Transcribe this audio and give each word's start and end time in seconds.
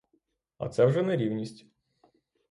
А 0.57 0.69
це 0.69 0.85
вже 0.85 1.03
нерівність. 1.03 1.65